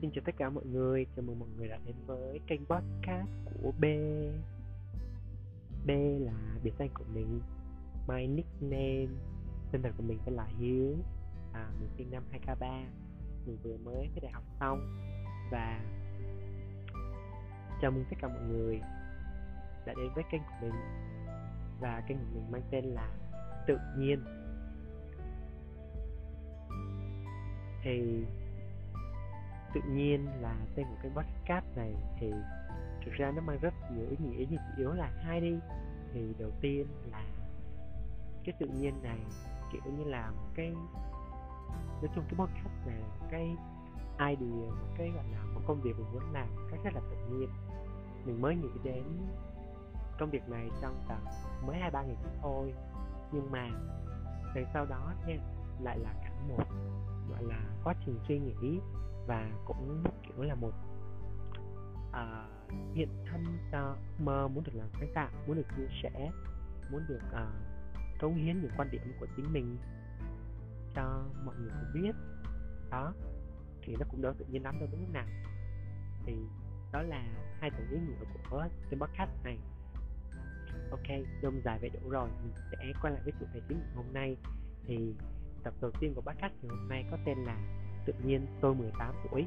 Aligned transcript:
Xin 0.00 0.10
chào 0.14 0.22
tất 0.24 0.32
cả 0.38 0.50
mọi 0.50 0.64
người, 0.64 1.06
chào 1.16 1.22
mừng 1.22 1.38
mọi 1.38 1.48
người 1.56 1.68
đã 1.68 1.78
đến 1.86 1.94
với 2.06 2.40
kênh 2.46 2.60
podcast 2.66 3.28
của 3.62 3.72
B. 3.80 3.84
B 5.86 5.90
là 6.20 6.58
biệt 6.62 6.72
danh 6.78 6.88
của 6.94 7.04
mình. 7.14 7.40
My 8.08 8.26
nickname 8.26 9.06
Tên 9.72 9.82
thật 9.82 9.90
của 9.96 10.02
mình 10.02 10.18
tên 10.24 10.34
là 10.34 10.46
Hiếu 10.58 10.96
à, 11.52 11.70
Mình 11.80 11.90
sinh 11.98 12.10
năm 12.10 12.22
2K3 12.32 12.84
Mình 13.46 13.58
vừa 13.62 13.76
mới 13.76 14.08
cái 14.14 14.20
đại 14.22 14.32
học 14.32 14.44
xong. 14.60 14.80
Và 15.50 15.80
Chào 17.82 17.90
mừng 17.90 18.04
tất 18.10 18.16
cả 18.20 18.28
mọi 18.28 18.42
người 18.48 18.80
Đã 19.86 19.94
đến 19.96 20.10
với 20.14 20.24
kênh 20.30 20.42
của 20.42 20.66
mình. 20.66 20.74
Và 21.80 22.02
kênh 22.08 22.18
của 22.18 22.24
mình 22.34 22.50
mang 22.50 22.62
tên 22.70 22.84
là 22.84 23.08
Tự 23.66 23.78
nhiên. 23.96 24.24
Thì 27.82 28.24
tự 29.74 29.80
nhiên 29.90 30.26
là 30.40 30.56
tên 30.74 30.86
của 30.86 30.96
cái 31.02 31.10
podcast 31.10 31.76
này, 31.76 31.94
thì 32.18 32.32
thực 33.04 33.12
ra 33.12 33.32
nó 33.36 33.42
mang 33.42 33.58
rất 33.60 33.74
nhiều 33.92 34.06
ý 34.10 34.16
nghĩa, 34.16 34.44
nhưng 34.50 34.58
chủ 34.58 34.78
yếu 34.78 34.92
là 34.92 35.10
hai 35.24 35.40
đi. 35.40 35.58
Thì 36.12 36.34
đầu 36.38 36.50
tiên 36.60 36.86
là 37.10 37.24
cái 38.44 38.54
tự 38.58 38.66
nhiên 38.66 38.94
này, 39.02 39.18
kiểu 39.72 39.92
như 39.92 40.04
là 40.04 40.30
một 40.30 40.48
cái, 40.54 40.70
nói 42.02 42.08
chung 42.14 42.24
cái 42.28 42.34
podcast 42.38 42.86
này 42.86 43.02
cái 43.30 43.56
idea, 44.18 44.70
một 44.70 44.94
cái 44.98 45.10
gọi 45.10 45.24
là 45.32 45.44
một 45.54 45.60
công 45.66 45.80
việc 45.80 45.92
mình 45.98 46.12
muốn 46.12 46.32
làm 46.32 46.48
một 46.56 46.62
cách 46.70 46.80
rất 46.84 46.94
là 46.94 47.00
tự 47.10 47.16
nhiên. 47.30 47.48
Mình 48.24 48.42
mới 48.42 48.56
nghĩ 48.56 48.68
đến 48.84 49.04
công 50.20 50.30
việc 50.30 50.48
này 50.48 50.70
trong 50.82 50.94
tầm 51.08 51.18
mới 51.66 51.78
hai 51.78 51.90
ba 51.90 52.02
ngày 52.02 52.16
trước 52.22 52.30
thôi. 52.42 52.74
Nhưng 53.32 53.50
mà 53.50 53.70
từ 54.54 54.60
sau 54.74 54.86
đó 54.86 55.12
nha 55.26 55.36
lại 55.80 55.98
là 55.98 56.12
cả 56.24 56.32
một 56.48 56.64
gọi 57.30 57.42
là 57.42 57.60
quá 57.84 57.94
trình 58.06 58.18
suy 58.28 58.38
nghĩ 58.38 58.80
và 59.26 59.50
cũng 59.66 60.04
kiểu 60.22 60.42
là 60.42 60.54
một 60.54 60.72
uh, 62.10 62.72
hiện 62.94 63.08
thân 63.26 63.44
uh, 63.68 64.20
mơ 64.20 64.48
muốn 64.48 64.64
được 64.64 64.72
làm 64.74 64.88
sáng 64.92 65.12
tạo 65.14 65.30
muốn 65.46 65.56
được 65.56 65.66
chia 65.76 65.88
sẻ 66.02 66.30
muốn 66.90 67.02
được 67.08 67.22
uh, 67.32 68.20
cống 68.20 68.34
hiến 68.34 68.60
những 68.60 68.70
quan 68.76 68.90
điểm 68.90 69.02
của 69.20 69.26
chính 69.36 69.52
mình 69.52 69.78
cho 70.94 71.24
mọi 71.44 71.54
người 71.56 71.72
biết. 71.94 72.12
Đó 72.90 73.12
thì 73.82 73.96
nó 74.00 74.06
cũng 74.10 74.22
đâu 74.22 74.32
tự 74.38 74.44
nhiên 74.44 74.62
lắm 74.62 74.78
đâu 74.80 74.88
đúng 74.92 75.04
không 75.04 75.12
nào? 75.12 75.26
Thì 76.26 76.36
đó 76.92 77.02
là 77.02 77.24
hai 77.60 77.70
tầng 77.70 77.88
ý 77.90 77.98
nghĩa 77.98 78.24
của 78.50 78.68
cái 78.90 79.00
podcast 79.00 79.44
này 79.44 79.58
ok, 80.90 81.26
dông 81.42 81.60
dài 81.64 81.78
vậy 81.80 81.90
đủ 81.90 82.10
rồi, 82.10 82.28
mình 82.42 82.52
sẽ 82.70 82.92
quay 83.02 83.12
lại 83.12 83.22
với 83.24 83.32
chủ 83.40 83.46
đề 83.54 83.60
chính 83.68 83.80
hôm 83.94 84.04
nay. 84.12 84.36
Thì 84.86 85.14
tập 85.62 85.74
đầu 85.80 85.90
tiên 86.00 86.14
của 86.14 86.20
podcast 86.20 86.52
ngày 86.62 86.76
hôm 86.76 86.88
nay 86.88 87.04
có 87.10 87.18
tên 87.26 87.38
là 87.38 87.56
tự 88.06 88.12
nhiên 88.24 88.46
tôi 88.60 88.74
18 88.74 89.14
tuổi. 89.30 89.46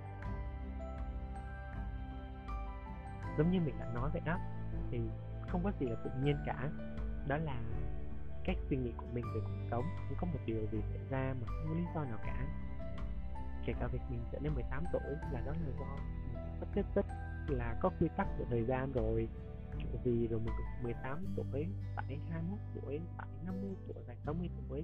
Giống 3.37 3.51
như 3.51 3.59
mình 3.59 3.75
đã 3.79 3.91
nói 3.93 4.09
vậy 4.13 4.21
đó, 4.25 4.39
thì 4.91 4.99
không 5.47 5.63
có 5.63 5.71
gì 5.79 5.85
là 5.85 5.95
tự 6.03 6.09
nhiên 6.23 6.37
cả. 6.45 6.69
Đó 7.27 7.37
là 7.37 7.61
cách 8.45 8.57
suy 8.69 8.77
nghĩ 8.77 8.91
của 8.97 9.05
mình 9.13 9.25
về 9.35 9.41
cuộc 9.43 9.67
sống. 9.71 9.83
Không 10.07 10.17
có 10.17 10.27
một 10.27 10.39
điều 10.45 10.67
gì 10.71 10.81
xảy 10.91 11.01
ra 11.09 11.33
mà 11.41 11.47
không 11.47 11.65
có 11.67 11.73
lý 11.73 11.83
do 11.95 12.03
nào 12.03 12.17
cả. 12.23 12.47
Kể 13.65 13.73
cả 13.79 13.87
việc 13.87 13.99
mình 14.09 14.19
trở 14.31 14.39
nên 14.39 14.53
18 14.53 14.83
tuổi 14.93 15.15
là 15.31 15.41
đó 15.45 15.51
là 15.51 15.71
do 15.79 15.85
sắp 16.59 16.67
xếp 16.75 16.83
rất 16.95 17.05
là 17.47 17.75
có 17.81 17.89
quy 17.99 18.07
tắc 18.17 18.27
của 18.37 18.45
thời 18.49 18.65
gian 18.65 18.91
rồi 18.91 19.27
vì 20.03 20.27
rồi 20.27 20.39
mình 20.39 20.53
18 20.83 21.25
tuổi 21.35 21.67
tại 21.95 22.19
21 22.29 22.59
tuổi 22.75 23.01
tại 23.17 23.27
50 23.45 23.75
tuổi 23.87 24.03
tại 24.07 24.17
60 24.25 24.49
tuổi. 24.69 24.83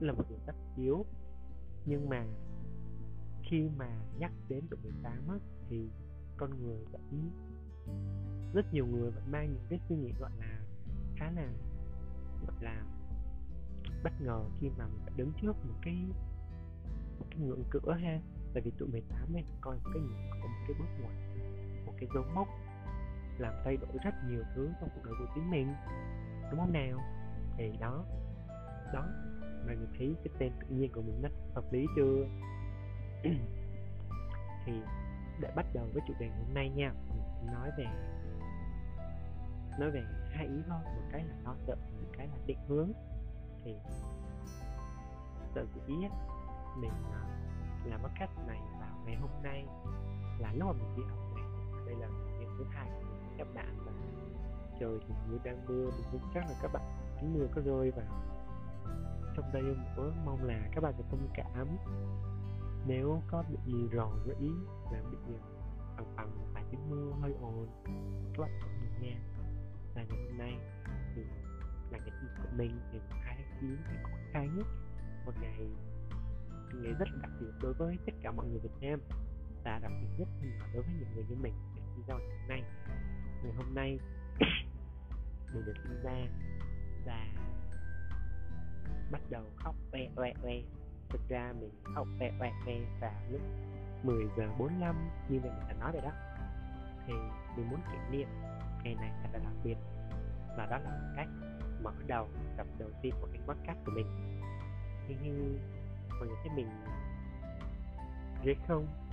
Là 0.00 0.12
một 0.12 0.24
điều 0.28 0.38
tất 0.46 0.54
yếu. 0.76 1.04
Nhưng 1.86 2.08
mà 2.08 2.26
khi 3.42 3.68
mà 3.76 4.00
nhắc 4.18 4.32
đến 4.48 4.64
tuổi 4.70 4.80
18 4.82 5.28
á, 5.28 5.36
thì 5.68 5.88
con 6.36 6.50
người 6.62 6.84
vẫn 6.92 7.30
rất 8.54 8.72
nhiều 8.72 8.86
người 8.86 9.10
vẫn 9.10 9.30
mang 9.30 9.52
những 9.52 9.66
cái 9.68 9.80
suy 9.88 9.96
nghĩ 9.96 10.12
gọi 10.20 10.30
là 10.38 10.60
khá 11.16 11.30
là 11.30 11.52
gọi 12.46 12.56
là 12.60 12.84
bất 14.04 14.12
ngờ 14.20 14.44
khi 14.60 14.68
mà 14.78 14.86
mình 14.86 15.00
phải 15.04 15.12
đứng 15.16 15.32
trước 15.42 15.52
một 15.52 15.74
cái 15.82 15.96
một 17.18 17.26
cái 17.30 17.38
ngưỡng 17.38 17.64
cửa 17.70 17.92
ha. 17.92 18.20
Tại 18.54 18.62
vì 18.62 18.72
tuổi 18.78 18.88
18 18.88 19.36
ấy 19.36 19.44
coi 19.60 19.76
một 19.76 19.90
cái 19.92 20.02
ngưỡng 20.02 20.30
cửa 20.30 20.48
một 20.48 20.64
cái 20.68 20.76
bước 20.78 20.88
ngoặt 21.00 21.14
một 21.86 21.92
cái 21.96 22.08
dấu 22.14 22.24
mốc 22.34 22.48
làm 23.38 23.54
thay 23.64 23.76
đổi 23.76 23.98
rất 24.04 24.14
nhiều 24.28 24.42
thứ 24.54 24.70
trong 24.80 24.88
cuộc 24.94 25.04
đời 25.04 25.14
của 25.18 25.32
chính 25.34 25.50
mình. 25.50 25.74
Đúng 26.50 26.60
không 26.60 26.72
nào? 26.72 26.98
Thì 27.56 27.76
đó. 27.80 28.04
Đó. 28.92 29.04
Mà 29.66 29.72
mình 29.72 29.88
thấy 29.98 30.14
cái 30.24 30.34
tên 30.38 30.52
tự 30.60 30.66
nhiên 30.76 30.92
của 30.92 31.02
mình 31.02 31.22
nó 31.22 31.28
hợp 31.54 31.72
lý 31.72 31.86
chưa? 31.96 32.26
Thì 34.66 34.72
để 35.40 35.52
bắt 35.56 35.66
đầu 35.74 35.86
với 35.92 36.02
chủ 36.08 36.14
đề 36.20 36.28
hôm 36.28 36.54
nay 36.54 36.70
nha. 36.70 36.92
Mình 37.42 37.54
nói 37.54 37.70
về 37.78 37.86
nói 39.78 39.90
về 39.90 40.02
hai 40.32 40.46
ý 40.46 40.62
thôi 40.68 40.78
một 40.84 41.02
cái 41.12 41.24
là 41.24 41.34
lo 41.44 41.54
sợ, 41.66 41.76
một 41.76 42.08
cái 42.18 42.26
là 42.26 42.36
định 42.46 42.58
hướng. 42.68 42.92
Thì 43.64 43.74
sợ 45.54 45.64
dĩ 45.86 45.94
mình 46.76 46.92
à, 47.12 47.22
làm 47.84 48.00
podcast 48.00 48.30
này 48.46 48.60
vào 48.80 48.98
ngày 49.04 49.16
hôm 49.16 49.30
nay 49.42 49.66
là 50.38 50.52
lúc 50.52 50.68
mà 50.68 50.72
mình 50.72 50.96
đi 50.96 51.02
học 51.08 51.18
này. 51.34 51.44
Đây 51.86 51.94
là 51.94 52.08
ngày 52.08 52.46
thứ 52.58 52.64
hai. 52.70 52.88
của 52.90 53.05
các 53.38 53.46
bạn 53.54 53.86
mà. 53.86 53.92
Trời 54.80 54.98
thì 55.08 55.14
mưa 55.28 55.38
đang 55.44 55.66
mưa 55.66 55.84
mình 55.84 56.06
cũng 56.12 56.20
chắc 56.34 56.44
là 56.48 56.54
các 56.62 56.72
bạn 56.72 56.82
tiếng 57.20 57.34
mưa 57.34 57.46
có 57.54 57.62
rơi 57.64 57.90
vào. 57.90 58.06
Trong 59.36 59.52
đây 59.52 59.62
nữa 59.62 60.12
mong 60.24 60.44
là 60.44 60.68
các 60.72 60.80
bạn 60.80 60.94
sẽ 60.98 61.04
thông 61.10 61.28
cảm. 61.34 61.76
Nếu 62.86 63.22
có 63.30 63.44
bị 63.48 63.56
gì 63.66 63.88
rò 63.96 64.10
rỉ 64.26 64.48
và 64.92 65.02
bị 65.10 65.18
ờ, 65.96 66.04
bằng 66.16 66.16
bằng 66.16 66.52
vài 66.54 66.64
tiếng 66.70 66.90
mưa 66.90 67.12
hơi 67.20 67.34
ồn, 67.42 67.66
các 68.34 68.40
bạn 68.42 68.50
không 68.60 68.70
được 68.82 69.06
nha 69.06 69.16
là 69.96 70.04
ngày 70.08 70.18
hôm 70.28 70.38
nay 70.38 70.58
thì 71.14 71.22
là 71.90 71.98
ngày 71.98 72.10
sinh 72.20 72.30
của 72.36 72.48
mình, 72.56 72.80
ngày 72.92 73.00
2 73.10 73.36
tháng 73.38 73.58
9 73.60 73.76
ngày 73.84 74.02
quốc 74.04 74.44
nhất. 74.56 74.66
Một 75.26 75.32
ngày 75.40 75.70
ngày 76.74 76.92
rất 76.92 77.08
là 77.12 77.18
đặc 77.22 77.30
biệt 77.40 77.50
đối 77.62 77.74
với 77.74 77.98
tất 78.06 78.12
cả 78.22 78.32
mọi 78.32 78.46
người 78.46 78.58
Việt 78.58 78.74
Nam, 78.80 79.00
và 79.64 79.78
đặc 79.82 79.92
biệt 80.00 80.08
nhất 80.18 80.28
là 80.42 80.66
đối 80.74 80.82
với 80.82 80.92
những 81.00 81.14
người 81.14 81.24
như 81.28 81.36
mình. 81.42 81.54
Để 81.76 81.82
ngày 82.06 82.18
hôm 82.18 82.48
nay 82.48 82.62
ngày 82.62 83.15
hôm 83.56 83.74
nay 83.74 83.98
mình 85.54 85.64
được 85.66 85.74
sinh 85.82 86.02
ra 86.02 86.26
và 87.04 87.26
bắt 89.10 89.20
đầu 89.30 89.44
khóc 89.56 89.74
oe 89.92 90.00
oe 90.16 90.32
oe 90.42 90.54
thực 91.08 91.28
ra 91.28 91.52
mình 91.60 91.70
khóc 91.94 92.06
oe 92.20 92.30
oe 92.40 92.52
oe 92.66 92.74
vào 93.00 93.12
lúc 93.30 93.40
10 94.02 94.24
giờ 94.36 94.48
45 94.58 95.10
như 95.28 95.40
mình 95.40 95.52
đã 95.68 95.74
nói 95.80 95.92
vậy 95.92 96.00
đó. 96.04 96.12
Thì 97.06 97.12
mình 97.56 97.70
muốn 97.70 97.80
kỷ 97.92 98.16
niệm 98.16 98.28
ngày 98.84 98.94
này 98.94 99.12
thật 99.22 99.28
là 99.32 99.38
đặc 99.38 99.52
biệt 99.64 99.76
và 100.56 100.66
đó 100.66 100.78
là 100.78 100.90
một 100.90 101.12
cách 101.16 101.28
mở 101.82 101.92
đầu 102.06 102.28
tập 102.56 102.66
đầu 102.78 102.90
tiên 103.02 103.14
của 103.20 103.28
cái 103.32 103.40
podcast 103.46 103.78
của 103.86 103.92
mình. 103.94 104.40
Hi 105.08 105.14
hi 105.14 105.30
mọi 106.08 106.26
người 106.26 106.36
thấy 106.42 106.56
mình 106.56 106.68
dễ 108.44 108.54
không? 108.68 109.05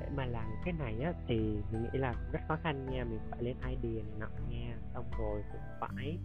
Để 0.00 0.08
mà 0.16 0.26
làm 0.26 0.50
cái 0.64 0.74
này 0.78 1.00
á, 1.00 1.12
thì 1.26 1.36
mình 1.72 1.82
nghĩ 1.82 1.98
là 1.98 2.14
rất 2.32 2.40
khó 2.48 2.56
khăn 2.62 2.86
nha, 2.90 3.04
mình 3.04 3.20
phải 3.30 3.42
lên 3.42 3.56
idea 3.60 4.02
này 4.02 4.12
nọ 4.18 4.28
nha. 4.50 4.76
Xong 4.94 5.04
rồi 5.18 5.42
cũng 5.52 5.60
phải 5.80 6.18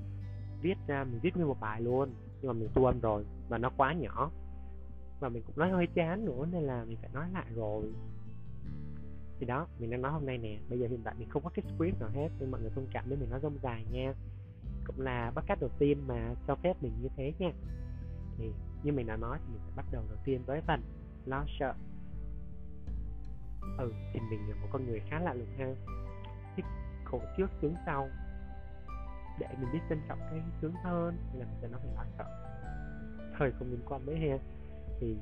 viết 0.61 0.78
ra, 0.88 1.03
mình 1.03 1.19
viết 1.19 1.35
nguyên 1.35 1.47
một 1.47 1.59
bài 1.59 1.81
luôn, 1.81 2.13
nhưng 2.41 2.47
mà 2.47 2.53
mình 2.53 2.69
thu 2.73 2.85
âm 2.85 3.00
rồi 3.00 3.25
và 3.50 3.57
nó 3.57 3.69
quá 3.78 3.94
nhỏ. 3.94 4.31
Và 5.19 5.29
mình 5.29 5.44
cũng 5.44 5.57
nói 5.57 5.69
hơi 5.69 5.88
chán 5.88 6.25
nữa, 6.25 6.45
nên 6.51 6.63
là 6.63 6.85
mình 6.85 6.97
phải 7.01 7.09
nói 7.13 7.25
lại 7.33 7.45
rồi. 7.56 7.94
Thì 9.39 9.45
đó, 9.45 9.67
mình 9.79 9.89
đang 9.89 10.01
nói 10.01 10.12
hôm 10.12 10.25
nay 10.25 10.38
nè. 10.38 10.57
Bây 10.69 10.79
giờ 10.79 10.88
hiện 10.88 11.01
tại 11.03 11.16
mình 11.17 11.29
không 11.29 11.44
có 11.44 11.50
cái 11.50 11.66
script 11.75 12.00
nào 12.00 12.09
hết, 12.09 12.29
nên 12.39 12.51
mọi 12.51 12.62
người 12.62 12.72
thông 12.75 12.88
cảm 12.91 13.06
với 13.07 13.17
mình 13.17 13.29
nói 13.29 13.39
rông 13.44 13.57
dài 13.63 13.85
nha. 13.91 14.13
Cũng 14.85 15.01
là 15.01 15.31
bắt 15.35 15.45
cách 15.47 15.57
đầu 15.62 15.69
tiên 15.80 15.98
mà 16.07 16.36
cho 16.48 16.56
phép 16.56 16.77
mình 16.81 16.92
như 17.01 17.09
thế 17.15 17.33
nha. 17.39 17.51
Thì 18.38 18.51
như 18.83 18.92
mình 18.92 19.07
đã 19.07 19.15
nói 19.18 19.39
thì 19.39 19.53
mình 19.53 19.62
sẽ 19.65 19.71
bắt 19.75 19.86
đầu 19.92 20.03
đầu 20.09 20.18
tiên 20.24 20.42
với 20.45 20.62
phần 20.62 20.81
lo 21.25 21.45
sợ 21.59 21.74
ừ 23.77 23.94
thì 24.13 24.19
mình 24.19 24.50
là 24.50 24.56
một 24.56 24.68
con 24.71 24.86
người 24.86 25.01
khá 25.10 25.19
lạ 25.19 25.33
lùng 25.33 25.57
ha. 25.57 25.65
Thích 26.56 26.65
khổ 27.06 27.21
trước, 27.38 27.48
sướng 27.62 27.75
sau. 27.86 28.10
Để 29.39 29.48
mình 29.60 29.69
biết 29.74 29.80
trân 29.89 30.01
trọng 30.07 30.19
cái 30.19 30.42
sướng 30.62 30.74
hơn 30.83 31.18
nên 31.31 31.39
là 31.39 31.45
mình 31.45 31.57
sẽ 31.62 31.68
nói 31.68 31.81
lo 31.95 32.04
sợ. 32.18 32.25
Thời 33.38 33.51
không 33.51 33.71
liên 33.71 33.81
quan 33.86 34.06
mấy 34.06 34.15
ha, 34.15 34.38
thì 35.00 35.18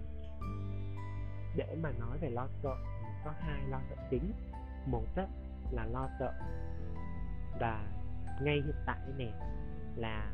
để 1.56 1.76
mà 1.84 1.92
nói 2.00 2.18
về 2.18 2.30
lo 2.30 2.48
sợ, 2.64 2.76
mình 3.04 3.14
có 3.26 3.34
hai 3.40 3.62
lo 3.70 3.80
sợ 3.90 3.96
chính. 4.10 4.34
Một 4.86 5.06
đó 5.16 5.24
là 5.72 5.86
lo 5.86 6.10
sợ. 6.20 6.34
Và 7.60 7.88
ngay 8.42 8.56
hiện 8.56 8.76
tại 8.86 9.00
này 9.18 9.34
là 9.96 10.32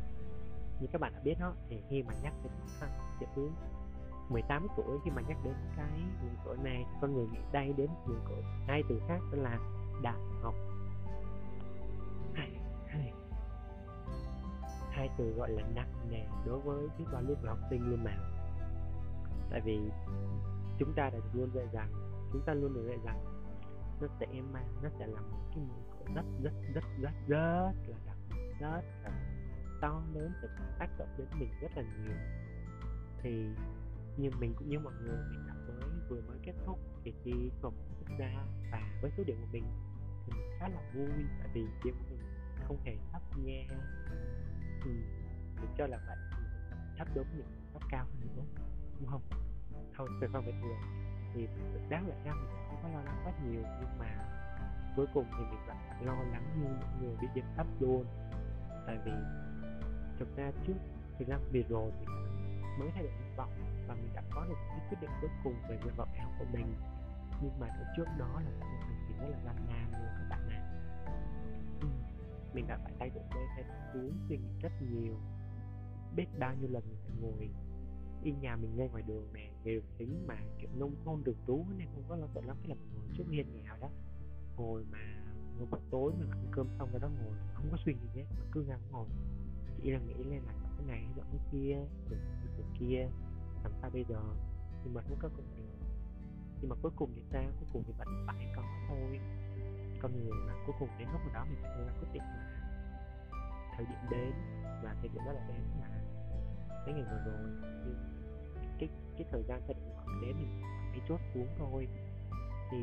như 0.80 0.88
các 0.92 1.02
bạn 1.02 1.14
đã 1.14 1.20
biết 1.24 1.36
đó, 1.40 1.54
thì 1.70 1.82
khi 1.90 2.04
mà 2.04 2.14
nhắc 2.24 2.34
đến 2.44 2.54
chữ 3.36 3.50
18 4.30 4.68
tuổi 4.78 5.00
khi 5.06 5.12
mà 5.12 5.22
nhắc 5.22 5.38
đến 5.44 5.54
cái 5.78 5.90
ngưỡng 6.24 6.36
cửa 6.46 6.56
này 6.64 6.86
thì 6.92 6.98
con 7.02 7.14
người 7.14 7.28
nghĩ 7.28 7.40
đây 7.52 7.74
đến 7.78 7.90
ngưỡng 8.08 8.22
tuổi 8.30 8.44
hai 8.68 8.84
từ 8.90 9.02
khác 9.08 9.20
tên 9.32 9.42
là 9.42 9.60
đại 10.02 10.18
học. 10.42 10.54
Hai, 12.34 12.50
hai, 12.88 13.14
hai 14.92 15.10
từ 15.18 15.34
gọi 15.34 15.50
là 15.52 15.64
nặng 15.76 15.94
nề 16.10 16.26
đối 16.46 16.60
với 16.60 16.88
biết 16.98 17.06
bao 17.14 17.22
lớp 17.22 17.36
học 17.46 17.60
sinh 17.70 17.90
luôn 17.90 18.04
mà. 18.04 18.18
Tại 19.50 19.62
vì 19.62 19.80
chúng 20.80 20.94
ta 20.94 21.10
đã 21.10 21.20
luôn 21.34 21.50
dạy 21.54 21.68
rằng 21.72 21.92
chúng 22.34 22.42
ta 22.46 22.54
luôn 22.54 22.74
được 22.74 22.88
dạy 22.88 22.98
rằng 23.06 23.20
nó 24.02 24.08
sẽ 24.20 24.28
mang 24.54 24.68
nó 24.84 24.90
sẽ 25.00 25.08
là 25.08 25.22
một 25.22 25.38
cái 25.50 25.58
mùi 25.58 25.84
cỏ 25.92 26.14
rất 26.16 26.26
rất 26.44 26.54
rất 26.74 26.84
rất 26.98 27.14
rất 27.28 27.74
là 27.88 27.98
đặc 28.06 28.18
rất 28.60 28.82
là 29.04 29.12
to 29.82 30.02
lớn 30.14 30.32
sẽ 30.42 30.48
tác 30.80 30.90
động 30.98 31.10
đến 31.18 31.28
mình 31.40 31.50
rất 31.62 31.72
là 31.76 31.82
nhiều. 31.82 32.18
Thì 33.22 33.50
như 34.18 34.30
mình 34.40 34.54
cũng 34.58 34.70
như 34.70 34.80
mọi 34.80 34.94
người 35.02 35.18
mình 35.32 35.48
đã 35.48 35.54
mới 35.54 35.90
vừa 36.10 36.22
mới 36.22 36.38
kết 36.44 36.54
thúc 36.66 36.80
kỳ 37.04 37.14
thi 37.24 37.52
học 37.62 37.74
quốc 38.00 38.18
gia 38.20 38.46
và 38.72 39.00
với 39.02 39.12
số 39.18 39.24
điểm 39.24 39.38
của 39.42 39.48
mình 39.52 39.64
thì 40.26 40.34
mình 40.34 40.50
khá 40.60 40.68
là 40.68 40.82
vui 40.94 41.26
tại 41.40 41.50
vì 41.54 41.66
điểm 41.84 41.96
của 42.00 42.16
mình 42.16 42.20
không 42.68 42.78
hề 42.84 42.98
thấp 43.12 43.22
nha. 43.38 43.68
Ừ, 44.86 44.92
mình 45.62 45.74
cho 45.78 45.88
là 45.88 46.00
vậy 46.08 46.18
thấp 46.98 47.08
đúng 47.16 47.28
mình 47.38 47.70
thấp 47.74 47.82
cao 47.90 48.06
hơn 48.06 48.36
nữa 48.36 48.44
đúng 49.00 49.10
không? 49.10 49.22
Thôi 49.98 50.10
từ 50.22 50.28
không 50.34 50.46
bình 50.46 50.62
thường 50.62 50.78
thì 51.34 51.48
đáng 51.90 52.08
lẽ 52.08 52.16
ra 52.26 52.34
mình 52.34 52.50
không 52.68 52.80
có 52.84 52.90
lo 52.90 53.04
lắng 53.04 53.22
quá 53.26 53.34
nhiều 53.46 53.62
nhưng 53.80 54.00
mà 54.00 54.28
cuối 54.96 55.06
cùng 55.14 55.26
thì 55.32 55.44
mình 55.52 55.68
lại 55.68 56.04
lo 56.06 56.14
lắng 56.14 56.62
như 56.62 56.68
những 56.70 57.02
người 57.02 57.18
bị 57.22 57.28
điểm 57.36 57.46
thấp 57.58 57.68
luôn. 57.80 58.06
Tại 58.88 58.98
vì 59.06 59.12
thực 60.20 60.36
ra 60.36 60.52
trước 60.68 60.74
thực 61.20 61.28
ra 61.28 61.38
vừa 61.54 61.62
rồi 61.70 61.92
mình 62.00 62.10
mới 62.80 62.90
thay 62.94 63.04
đổi 63.04 63.12
nguyện 63.12 63.36
vọng 63.38 63.77
và 63.88 63.96
mình 63.96 64.14
đã 64.14 64.24
có 64.30 64.46
được 64.46 64.56
cái 64.70 64.80
quyết 64.90 64.98
định 65.02 65.10
cuối 65.22 65.30
cùng 65.44 65.54
về 65.70 65.78
nguyện 65.84 65.96
vọng 65.98 66.10
đại 66.14 66.22
học 66.22 66.34
của 66.40 66.46
mình. 66.54 66.76
Nhưng 67.42 67.60
mà 67.60 67.68
ở 67.68 67.86
trước 67.98 68.06
đó 68.18 68.42
là 68.46 68.50
một 68.60 68.66
hành 68.82 69.06
trình 69.08 69.18
rất 69.18 69.28
là 69.30 69.40
gian 69.46 69.68
nan 69.68 69.92
luôn 69.92 70.10
các 70.18 70.28
bạn 70.30 70.50
ạ. 70.50 70.62
Ừ. 71.82 71.88
mình 72.54 72.68
đã 72.68 72.78
phải 72.84 72.94
thay 73.00 73.10
đổi 73.10 73.24
lên 73.36 73.48
thay 73.56 73.64
đổi 73.94 74.12
suy 74.30 74.38
nghĩ 74.38 74.50
rất 74.62 74.72
nhiều, 74.82 75.16
biết 76.16 76.26
bao 76.40 76.56
nhiêu 76.56 76.70
lần 76.70 76.84
mình 76.90 77.00
phải 77.08 77.16
ngồi 77.22 77.50
đi 78.24 78.32
nhà 78.42 78.56
mình 78.56 78.78
ngay 78.78 78.90
ngoài 78.90 79.04
đường 79.08 79.34
nè 79.34 79.52
ngay 79.64 79.76
đường 79.76 79.86
chính 79.98 80.28
mà, 80.28 80.36
kiểu, 80.60 80.70
nông 80.76 80.96
thôn 81.06 81.24
đường 81.24 81.38
tú 81.46 81.66
nên 81.78 81.88
không 81.94 82.04
có 82.10 82.16
lo 82.16 82.28
sợ 82.36 82.42
lắm 82.42 82.58
cái 82.62 82.70
là 82.70 82.76
mình 82.76 82.90
ngồi 82.96 83.06
trước 83.18 83.24
hiên 83.32 83.54
nhà 83.54 83.78
đó. 83.82 83.90
Ngồi 84.58 84.86
mà 84.92 85.24
ngồi 85.58 85.68
buổi 85.72 85.80
tối 85.92 86.12
mà 86.20 86.26
ăn 86.32 86.46
cơm 86.52 86.68
xong 86.80 86.90
rồi 86.92 87.00
đó 87.02 87.08
ngồi 87.08 87.34
không 87.54 87.68
có 87.72 87.78
suy 87.86 87.94
nghĩ 87.94 88.08
hết 88.22 88.26
mà 88.40 88.46
cứ 88.52 88.64
ngang 88.64 88.82
ngồi. 88.92 89.08
Chỉ 89.82 89.92
là 89.92 90.00
nghĩ 90.00 90.14
lên 90.14 90.42
là 90.44 90.54
cái 90.78 90.86
này 90.88 91.06
dọn 91.18 91.26
cái 91.32 91.40
kia, 91.52 91.76
rồi 92.10 92.20
cái 92.58 92.66
kia 92.80 93.08
làm 93.68 93.82
ta 93.82 93.90
bây 93.90 94.04
giờ 94.04 94.20
nhưng 94.84 94.94
mà 94.94 95.02
cũng 95.10 95.18
có 95.22 95.30
công 95.30 95.46
việc, 95.56 95.64
nhưng 96.62 96.70
mà 96.70 96.76
cuối 96.82 96.92
cùng 96.96 97.12
thì 97.16 97.22
sao? 97.32 97.44
Cuối 97.60 97.70
cùng 97.74 97.84
thì 97.88 97.94
vẫn 97.98 98.08
phải 98.28 98.54
có 98.56 98.64
thôi. 98.88 99.20
Con 100.02 100.12
người 100.12 100.32
mà 100.48 100.54
cuối 100.66 100.76
cùng 100.80 100.90
đến 101.00 101.08
lúc 101.12 101.22
đó 101.34 101.46
mình 101.46 101.60
phải 101.62 101.72
ra 101.86 101.94
quyết 102.00 102.08
định 102.14 102.24
mà. 102.24 102.54
Thời 103.76 103.86
điểm 103.86 104.00
đến 104.12 104.32
và 104.84 104.96
thời 105.00 105.10
điểm 105.10 105.22
đó 105.26 105.32
là 105.32 105.48
đến 105.48 105.62
mà. 105.82 105.88
Mấy 106.86 106.94
ngày 106.94 107.04
vừa 107.04 107.22
rồi 107.26 107.48
thì 107.86 107.92
cái 108.80 108.90
cái 109.18 109.28
thời 109.32 109.44
gian 109.48 109.62
thời 109.68 109.74
điểm 109.74 109.90
đó 109.96 110.06
đến 110.22 110.36
mình 110.38 110.62
cái 110.92 111.02
chốt 111.08 111.20
xuống 111.34 111.48
thôi. 111.58 111.88
Thì 112.72 112.78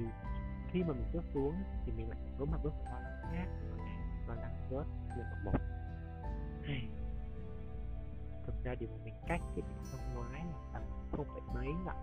khi 0.70 0.82
mà 0.82 0.92
mình 0.92 1.10
chốt 1.12 1.24
xuống 1.34 1.54
thì 1.86 1.92
mình 1.92 2.08
lại 2.08 2.18
đối 2.38 2.46
mặt 2.46 2.58
với 2.62 2.72
một 2.72 2.84
lo 2.84 3.00
lắng 3.00 3.22
khác 3.32 3.48
lo 4.28 4.34
lắng 4.34 4.68
rớt 4.70 4.86
lên 5.16 5.26
một. 5.44 5.52
Một 5.52 5.58
thực 8.46 8.64
ra 8.64 8.74
điều 8.74 8.88
mà 8.88 8.96
mình 9.04 9.14
cách 9.28 9.40
cái 9.56 9.62
năm 9.92 10.14
ngoái 10.14 10.44
là 10.44 10.56
tầm 10.72 10.82
không 11.12 11.26
phải 11.32 11.40
mấy 11.54 11.68
lận 11.86 11.96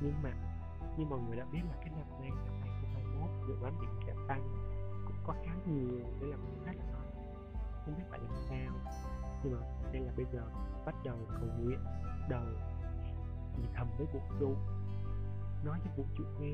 nhưng 0.00 0.22
mà, 0.22 0.30
như 0.96 1.04
mọi 1.04 1.20
người 1.20 1.36
đã 1.36 1.44
biết 1.52 1.60
là 1.68 1.76
cái 1.80 1.90
năm 1.90 2.20
nay 2.20 2.30
năm 2.30 2.54
2021 2.60 3.48
dự 3.48 3.54
đoán 3.60 3.80
điểm 3.80 3.90
sẽ 4.06 4.14
tăng 4.28 4.42
cũng 5.06 5.16
có 5.24 5.34
khá 5.44 5.52
nhiều 5.66 6.06
nên 6.20 6.30
là 6.30 6.36
mình 6.36 6.64
rất 6.64 6.72
là 6.76 6.84
lo 6.92 7.00
không 7.84 7.98
biết 7.98 8.04
phải 8.10 8.18
làm 8.18 8.34
sao, 8.48 8.96
nhưng 9.42 9.60
mà 9.60 9.66
đây 9.92 10.02
là 10.02 10.12
bây 10.16 10.26
giờ 10.32 10.42
bắt 10.86 10.94
đầu 11.04 11.16
cầu 11.28 11.48
nguyện 11.58 11.78
đầu 12.28 12.44
thì 13.56 13.62
thầm 13.74 13.88
với 13.98 14.06
vũ 14.06 14.20
trụ, 14.40 14.54
nói 15.64 15.78
cho 15.84 15.90
vũ 15.96 16.04
trụ 16.16 16.24
nghe 16.40 16.52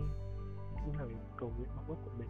những 0.87 0.97
lời 0.99 1.09
cầu 1.37 1.53
nguyện 1.57 1.69
mong 1.77 1.87
ước 1.89 1.97
của 2.05 2.11
mình. 2.19 2.29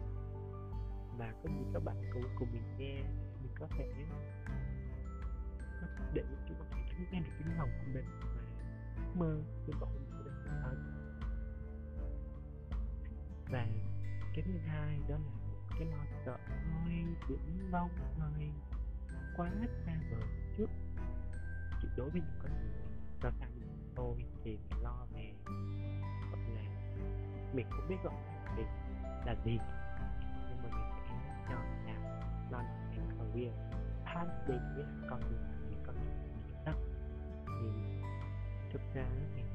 Và 1.17 1.33
có 1.43 1.49
gì 1.49 1.65
các 1.73 1.83
bạn 1.83 1.95
cầu 2.13 2.23
cùng 2.39 2.47
mình 2.51 2.77
nghe, 2.77 2.95
mình 3.41 3.51
có 3.59 3.67
thể 3.77 4.05
để 6.13 6.23
chúng 6.47 6.57
ta 6.57 6.65
có 6.71 6.77
thể 6.89 7.05
nghe 7.11 7.19
được 7.19 7.31
tiếng 7.39 7.57
lòng 7.57 7.69
của 7.69 7.91
mình 7.93 8.05
và 8.25 9.03
mơ 9.15 9.41
cái 9.67 9.79
vọng 9.79 9.91
của 9.95 10.23
mình. 10.23 10.33
Hơn 10.63 10.93
và 13.51 13.67
cái 14.35 14.43
thứ 14.45 14.57
hai 14.57 14.99
đó 15.09 15.17
là 15.17 15.31
cái 15.79 15.87
lo 15.87 16.05
sợ 16.25 16.37
hơi 16.47 17.05
viễn 17.27 17.71
vông 17.71 17.89
hơi 18.19 18.51
quá 19.37 19.51
xa 19.85 19.95
vời 20.11 20.29
trước 20.57 20.69
chỉ 21.81 21.87
đối 21.97 22.09
với 22.09 22.21
những 22.21 22.39
con 22.41 22.51
người 22.51 22.71
do 23.23 23.31
sao 23.39 23.49
tôi 23.95 24.15
thì 24.43 24.57
mình 24.69 24.83
lo 24.83 25.07
về 25.13 25.33
gọi 26.31 26.41
là 26.55 26.61
mình 27.53 27.67
không 27.69 27.87
biết 27.89 27.95
gọi 28.03 28.13
là 28.13 28.55
gì 28.57 28.63
là 29.25 29.35
gì. 29.45 29.59
Nhưng 30.49 30.57
mà 30.63 30.69
mình 30.69 30.91
sẽ 31.07 31.45
cho 31.49 31.55
là 31.85 31.95
lo 32.51 32.61
là 32.61 32.89
cái 32.89 33.05
career 33.17 33.53
path 34.05 34.47
đi 34.47 34.55
với 34.75 34.85
con 35.09 35.19
người 35.19 35.56
thực 38.71 38.81
ra 38.93 39.05
mình 39.35 39.45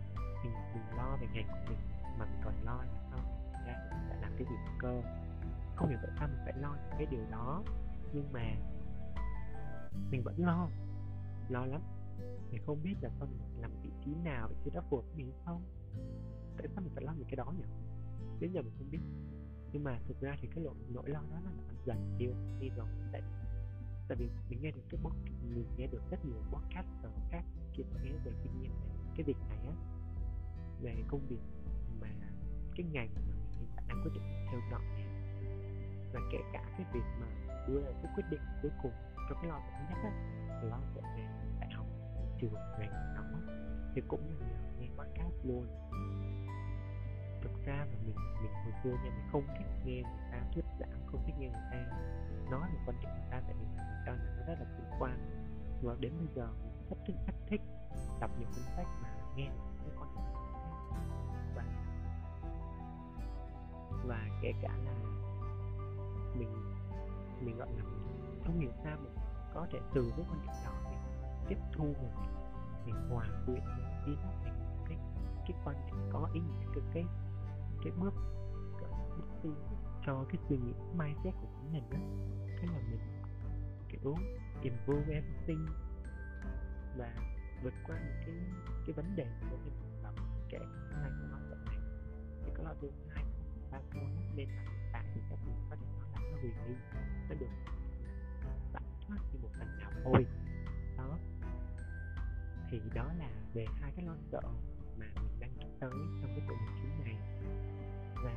mình 0.44 0.53
đừng 0.75 0.99
lo 0.99 1.17
về 1.20 1.26
ngành 1.32 1.49
của 1.49 1.73
mình 1.73 1.79
mà 2.19 2.25
mình 2.25 2.41
còn 2.44 2.55
lo 2.64 2.76
là 2.76 3.09
sao? 3.11 3.19
Ra 3.67 3.88
mình 3.91 4.09
phải 4.09 4.19
làm 4.20 4.32
cái 4.38 4.47
gì 4.50 4.56
cơ. 4.79 5.03
Không 5.76 5.88
hiểu 5.88 5.99
tại 6.03 6.11
sao 6.19 6.29
mình 6.29 6.41
phải 6.44 6.53
lo 6.56 6.76
cái 6.91 7.06
điều 7.06 7.25
đó. 7.31 7.62
Nhưng 8.12 8.32
mà 8.32 8.55
mình 10.11 10.23
vẫn 10.25 10.35
lo 10.38 10.69
lo 11.49 11.67
lắm. 11.67 11.81
Mình 12.50 12.62
không 12.67 12.82
biết 12.82 12.94
là 13.00 13.11
sao 13.19 13.29
mình 13.31 13.61
làm 13.61 13.70
vị 13.82 13.91
trí 14.05 14.14
nào 14.14 14.49
vị 14.49 14.56
trí 14.64 14.70
đó 14.70 14.82
phù 14.91 14.97
hợp 14.97 15.03
với 15.03 15.17
mình 15.17 15.32
không. 15.44 15.62
Tại 16.56 16.69
sao 16.75 16.85
mình 16.85 16.93
phải 16.94 17.05
lo 17.05 17.12
những 17.12 17.29
cái 17.29 17.37
đó 17.37 17.53
nhỉ? 17.58 17.65
Đến 18.41 18.53
giờ 18.53 18.62
mình 18.62 18.73
không 18.79 18.91
biết. 18.91 19.00
Nhưng 19.73 19.85
mà 19.85 19.99
thực 20.08 20.20
ra 20.20 20.37
thì 20.41 20.49
cái 20.55 20.65
nỗi 20.65 20.75
nỗi 20.88 21.11
lo 21.11 21.20
đó 21.20 21.38
nó 21.44 21.50
đã 21.50 21.75
dần 21.85 22.17
tiêu 22.19 22.32
đi 22.61 22.69
rồi. 22.69 22.87
Tại 23.12 23.23
tại 24.08 24.17
vì 24.19 24.29
mình 24.50 24.62
nghe 24.62 24.70
được 24.70 24.82
cái 24.91 25.00
bóc 25.03 25.12
mình 25.55 25.67
nghe 25.76 25.87
được 25.87 26.03
rất 26.11 26.25
nhiều 26.25 26.43
podcast 26.53 26.87
khác 27.31 27.43
chia 27.76 27.82
sẻ 27.82 28.00
về 28.25 28.32
kinh 28.43 28.62
nghiệm 28.62 28.73
này 28.81 29.02
cái 29.17 29.25
việc 29.25 29.37
này 29.49 29.59
á, 29.67 29.75
về 30.81 30.94
công 31.09 31.20
việc 31.29 31.41
mà 32.00 32.09
cái 32.76 32.87
ngành 32.93 33.09
mà 33.14 33.20
mình 33.26 33.50
hiện 33.59 33.69
tại 33.76 33.85
đang 33.88 34.03
quyết 34.03 34.11
định 34.14 34.47
theo 34.50 34.61
dõi 34.70 34.82
này 34.94 35.06
và 36.12 36.20
kể 36.32 36.38
cả 36.53 36.64
cái 36.79 36.87
việc 36.93 37.05
mà 37.20 37.26
đưa 37.69 37.81
ra 37.81 37.91
cái 38.03 38.12
quyết 38.17 38.25
định 38.31 38.41
cuối 38.62 38.70
cùng 38.82 38.93
cho 39.29 39.35
cái 39.35 39.47
lo 39.47 39.61
sợ 39.61 39.79
nhất 39.91 39.99
á 40.03 40.11
là 40.49 40.62
lo 40.62 40.81
sợ 40.94 41.00
về 41.17 41.25
đại 41.61 41.70
học, 41.73 41.87
trường, 42.39 42.55
ngành 42.79 42.91
đó, 42.91 43.22
thì 43.94 44.03
cũng 44.08 44.20
là 44.41 44.46
nhờ 44.46 44.81
nghe 44.81 44.89
podcast 44.89 45.34
luôn. 45.44 45.67
Thực 47.43 47.65
ra 47.65 47.77
là 47.77 47.84
mình 48.06 48.17
mình 48.43 48.53
hồi 48.65 48.72
xưa 48.84 48.91
nha, 48.91 49.10
mình 49.10 49.29
không 49.32 49.46
thích 49.58 49.67
nghe 49.84 50.03
người 50.03 50.31
ta 50.32 50.44
thuyết 50.55 50.65
giảng, 50.81 51.06
không 51.06 51.22
thích 51.27 51.34
nghe 51.39 51.48
người 51.48 51.60
ta 51.72 51.87
nói 52.51 52.70
về 52.72 52.79
quan 52.87 52.96
điểm 53.01 53.10
người 53.10 53.31
ta, 53.31 53.41
tại 53.41 53.55
vì 53.58 53.65
mình 53.65 53.87
cho 54.06 54.13
là 54.13 54.34
nó 54.37 54.46
rất 54.46 54.55
là 54.60 54.67
chủ 54.77 54.82
quan. 54.98 55.19
Và 55.82 55.96
đến 56.01 56.13
bây 56.19 56.29
giờ 56.34 56.48
mình 56.63 56.72
rất 56.91 56.96
thích 57.06 57.17
rất 57.27 57.34
thích 57.46 57.60
đọc 58.20 58.31
những 58.39 58.49
cuốn 58.55 58.65
sách 58.77 58.87
mà 59.03 59.08
nghe 59.37 59.51
những 59.84 59.96
quan 59.99 60.15
điểm 60.15 60.25
và 61.55 61.65
và 64.05 64.29
kể 64.43 64.53
cả 64.63 64.77
là 64.84 64.93
mình 66.34 66.75
mình 67.41 67.58
gọi 67.58 67.69
là 67.77 67.84
mình 67.84 68.41
không 68.44 68.61
hiểu 68.61 68.70
sao 68.84 68.96
mình 69.03 69.15
có 69.55 69.67
thể 69.72 69.79
từ 69.94 70.13
cái 70.17 70.27
quan 70.31 70.41
điểm 70.43 70.53
đó 70.65 70.72
mình 70.91 70.99
tiếp 71.49 71.58
thu 71.72 71.84
và 71.84 72.20
mình, 72.20 72.34
mình 72.87 73.11
hòa 73.11 73.27
quyện 73.46 73.63
đi 74.06 74.13
nó 74.22 74.31
thành 74.44 74.84
cái 74.89 74.99
cái 75.46 75.56
quan 75.65 75.77
điểm 75.87 75.96
có 76.13 76.29
ý 76.34 76.41
nghĩa 76.41 76.67
cái 76.75 76.82
cái 76.94 77.05
cái 77.84 77.93
bước 78.01 78.15
bước 79.43 79.55
cho 80.06 80.25
cái 80.29 80.39
suy 80.49 80.56
nghĩ 80.56 80.72
mindset 80.99 81.34
của 81.41 81.49
chính 81.56 81.72
mình 81.72 81.84
đó 81.91 81.99
cái 82.56 82.67
là 82.67 82.79
mình 82.91 83.22
kiểu 83.89 84.15
improve 84.63 85.15
everything 85.15 85.67
và 86.96 87.31
vượt 87.63 87.75
qua 87.87 87.97
những 87.99 88.23
cái 88.27 88.35
cái 88.87 88.93
vấn 88.93 89.17
đề 89.17 89.27
của 89.51 89.57
mình 89.65 90.03
gặp 90.03 90.15
kể 90.49 90.59
hai 90.93 91.11
của 91.11 91.27
nó 91.31 91.39
sợ 91.51 91.57
này 91.67 91.79
thì 92.45 92.53
có 92.57 92.63
lo 92.63 92.75
thứ 92.81 92.91
hai 93.09 93.25
ba 93.71 93.79
câu 93.91 94.03
nên 94.37 94.49
là 94.49 94.63
hiện 94.63 94.91
tại 94.93 95.05
thì 95.15 95.21
các 95.31 95.39
bạn 95.47 95.67
có 95.71 95.77
thể 95.77 95.87
nói 95.99 96.09
là 96.13 96.21
nó 96.31 96.39
huyền 96.41 96.55
đi, 96.69 96.75
nó 97.29 97.35
được 97.41 97.47
giải 98.73 98.83
thoát 99.07 99.19
như 99.33 99.39
một 99.43 99.49
phần 99.59 99.79
nào 99.79 99.91
thôi. 100.05 100.27
Đó. 100.97 101.19
Thì 102.71 102.81
đó 102.95 103.13
là 103.19 103.31
về 103.55 103.67
hai 103.81 103.93
cái 103.97 104.07
lo 104.07 104.15
sợ 104.33 104.41
mà 104.99 105.07
mình 105.15 105.41
đang 105.41 105.57
nhắc 105.57 105.69
tới 105.81 105.91
trong 105.91 106.31
cái 106.37 106.43
tuần 106.49 106.59
19 106.67 107.05
này. 107.05 107.17
Và 108.25 108.33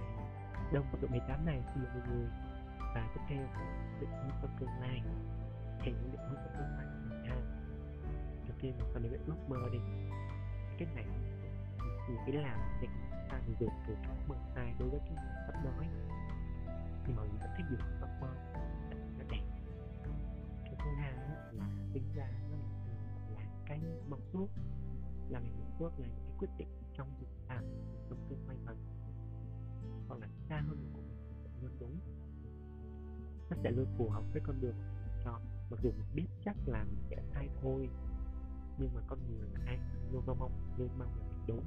đồng 0.74 0.86
tuổi 1.01 1.10
18 1.10 1.46
này 1.46 1.62
thì 1.75 1.82
mọi 1.82 2.08
người 2.08 2.27
và 2.79 3.12
tiếp 3.15 3.22
theo 3.27 3.48
định 4.00 4.10
hướng 4.10 4.32
trong 4.41 4.58
tương 4.60 4.79
lai, 4.82 5.03
thì 5.82 5.91
những 5.91 6.12
định 6.12 6.22
hướng 6.22 6.36
trong 6.36 6.53
tương 6.58 6.77
lai 6.77 6.86
của 6.86 7.10
mình 7.10 7.25
ha 7.25 7.54
kia 8.62 8.71
mà 8.79 9.00
mình 9.00 9.12
phải 9.12 9.19
biết 9.27 9.33
mơ 9.47 9.57
đi? 9.71 9.79
Cái 10.77 10.88
này 10.95 11.05
những 12.09 12.17
cái 12.25 12.35
làm 12.35 12.59
thì 12.81 12.88
ta 13.29 13.35
ta 13.35 13.53
dùng 13.59 13.74
từ 13.88 13.93
ước 13.93 14.15
mơ 14.27 14.35
sai 14.55 14.75
đối 14.79 14.89
với 14.89 15.00
cái 15.00 15.15
tập 15.47 15.55
nói 15.65 15.88
nhưng 17.07 17.15
mọi 17.15 17.27
người 17.27 17.39
rất 17.39 17.50
thích 17.57 17.65
dùng 17.69 17.79
ước 18.01 18.07
mơ 18.21 18.29
nó 19.17 19.25
đẹp. 19.29 19.43
Cái 20.63 20.75
thứ 20.79 20.89
hai 20.97 21.13
là 21.51 21.67
tính 21.93 22.03
ra 22.15 22.29
nó 22.51 22.57
là 23.35 23.41
cái 23.65 23.79
mong 24.09 24.21
ước, 24.33 24.47
là 25.29 25.39
mình 25.39 25.53
mong 25.59 25.79
ước 25.79 25.91
là 26.00 26.07
những 26.07 26.25
cái 26.25 26.35
quyết 26.39 26.50
định 26.57 26.67
trong 26.93 27.07
việc 27.19 27.27
làm 27.47 27.63
trong 28.09 28.25
tương 28.29 28.47
lai 28.47 28.57
gần 28.65 28.77
hoặc 30.07 30.19
là 30.19 30.27
xa 30.50 30.63
hơn 30.67 30.91
của 30.93 31.01
mình 31.01 31.17
luôn 31.62 31.71
đúng. 31.79 32.00
Nó 33.50 33.57
sẽ 33.63 33.71
luôn 33.71 33.88
phù 33.97 34.09
hợp 34.09 34.24
với 34.33 34.41
con 34.45 34.62
đường 34.62 34.75
mình 34.77 35.24
chọn 35.24 35.41
mặc 35.71 35.79
dù 35.83 35.91
mình 35.91 36.07
biết 36.15 36.27
chắc 36.45 36.55
là 36.65 36.83
mình 36.83 37.03
sẽ 37.09 37.17
sai 37.33 37.50
thôi 37.62 37.89
nhưng 38.77 38.94
mà 38.96 39.01
con 39.08 39.20
người 39.27 39.50
là 39.53 39.60
ai 39.65 39.79
luôn 40.12 40.24
mong 40.25 40.39
mong, 40.39 40.51
luôn 40.77 40.89
mong 40.98 41.20
là 41.20 41.25
mình 41.29 41.44
đúng, 41.48 41.65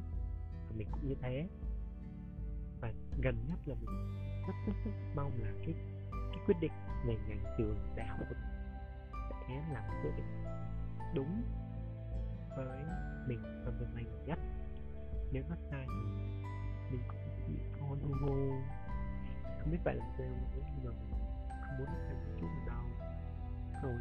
và 0.68 0.76
mình 0.76 0.88
cũng 0.90 1.08
như 1.08 1.14
thế. 1.22 1.48
Và 2.80 2.92
gần 3.22 3.46
nhất 3.48 3.58
là 3.64 3.74
mình 3.74 3.90
rất 4.46 4.54
rất 4.66 4.72
rất 4.84 4.92
mong 5.14 5.42
là 5.42 5.52
cái 5.64 5.74
cái 6.10 6.38
quyết 6.46 6.56
định 6.60 6.72
về 7.06 7.16
ngành 7.28 7.44
trường 7.58 7.78
đại 7.96 8.06
học 8.06 8.18
của 8.18 8.24
mình 8.28 8.38
sẽ 9.48 9.72
là 9.72 9.88
một 9.88 9.94
quyết 10.02 10.12
định 10.16 10.44
đúng 11.14 11.42
với 12.56 12.84
mình 13.26 13.42
và 13.42 13.72
tương 13.78 13.94
lai 13.94 14.04
nhất. 14.26 14.38
Nếu 15.32 15.44
nó 15.48 15.56
sai 15.70 15.86
thì 15.86 16.10
mình 16.90 17.02
cũng 17.08 17.18
chỉ 17.46 17.52
thôi 17.80 17.98
hô 18.02 18.14
hô. 18.26 18.36
Không 19.60 19.70
biết 19.70 19.78
phải 19.84 19.94
làm 19.94 20.08
sao 20.18 20.26
nữa, 20.26 20.62
nhưng 20.76 20.84
mà 20.84 20.90
mình 20.90 21.20
không 21.48 21.78
muốn 21.78 21.86
làm 21.86 22.16
một 22.16 22.32
chút 22.40 22.46
nào 22.66 22.84
đâu. 23.02 23.12
Thôi 23.82 23.94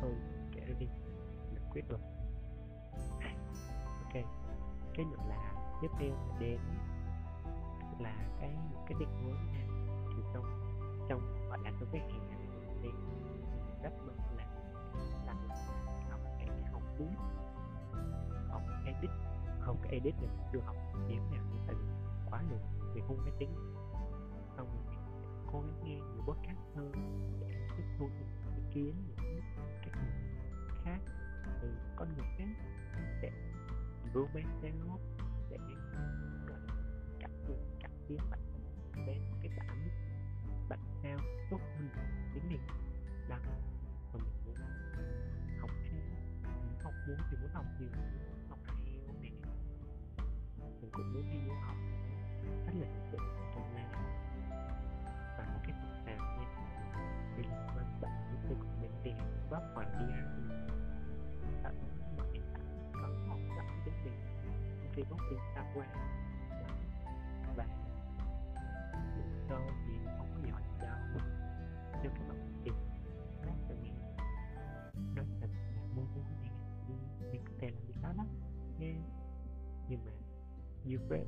thôi, 0.00 0.14
kệ 0.52 0.74
đi 0.78 0.86
quyết 1.74 1.88
được, 1.88 2.00
ok 4.04 4.24
cái 4.94 5.04
nữa 5.04 5.24
là 5.28 5.54
tiếp 5.82 5.88
theo 5.98 6.08
là 6.08 6.36
đến 6.40 6.58
là 7.98 8.14
cái 8.40 8.56
cái 8.86 8.94
định 8.98 9.24
hướng 9.24 9.36
thì 10.16 10.22
trong 10.34 10.44
trong 11.08 11.48
gọi 11.48 11.58
là 11.58 11.70
trong 11.80 11.88
cái 11.92 12.00
hè 12.00 12.18
ảnh 12.30 12.78
thì 12.82 12.88
rất 13.82 13.92
mừng 14.06 14.18
là 14.36 14.46
là 15.26 15.34
học 16.10 16.20
cái 16.38 16.48
học 16.72 16.82
cú 16.98 17.06
học 18.48 18.62
edit 18.86 19.10
không 19.60 19.76
cái 19.82 19.92
edit 19.92 20.14
này 20.14 20.30
chưa 20.52 20.60
học 20.60 20.76
điểm 21.08 21.30
nào 21.30 21.42
cũng 21.50 21.60
tại 21.66 21.76
quá 22.30 22.42
lười 22.50 22.60
mình 22.94 23.04
không 23.08 23.18
máy 23.22 23.32
tính. 23.38 23.50
Xong 24.56 24.66
rồi 24.86 24.96
cố 25.52 25.60
gắng 25.60 25.80
nghe 25.84 25.94
nhiều 25.94 26.22
podcast 26.26 26.58
hơn 26.76 26.92
để 27.40 27.66
tiếp 27.76 27.84
thu 27.98 28.08
những 28.18 28.56
ý 28.56 28.62
kiến 28.74 28.94
những 29.06 29.40
cái 29.82 29.92
khác 30.84 30.98
từ 31.64 31.70
con 31.96 32.08
người 32.16 32.26
khác 32.38 32.48
để 33.22 33.30
romance 34.14 35.13
qua 65.74 65.86
và 67.56 67.66
dù 69.16 69.22
cho 69.48 69.58
thì 69.86 69.92
không 70.18 70.28
có 70.34 70.48
giỏi 70.48 70.62
đâu 70.80 71.20
cho 72.02 72.10
các 72.14 72.28
bạn 72.28 72.62
tìm 72.64 72.74
các 73.42 73.54
cho 73.68 73.74
nghe. 73.82 73.90
Nói 75.16 75.24
thật 75.40 75.48
là 75.76 75.82
muốn 75.96 76.06
mua 76.14 76.22
đi 76.28 76.48
mình 77.32 77.44
có 77.44 77.52
thể 77.60 77.70
làm 77.70 77.86
việc 77.86 77.94
đó 78.02 78.12
lắm 78.16 78.26
nhưng 79.88 80.04
mà 80.04 80.12
như 80.84 80.98
vậy 81.08 81.26